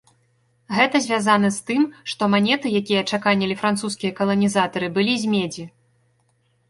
Гэта 0.77 1.01
звязана 1.05 1.51
з 1.57 1.67
тым, 1.67 1.83
што 2.13 2.29
манеты, 2.35 2.67
якія 2.81 3.01
чаканілі 3.17 3.59
французскія 3.63 4.11
каланізатары, 4.21 4.87
былі 4.97 5.13
з 5.27 5.35
медзі. 5.35 5.65